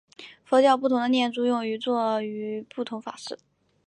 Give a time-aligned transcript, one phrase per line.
[0.43, 2.19] 佛教不同的念珠用于作
[2.75, 3.37] 不同法事。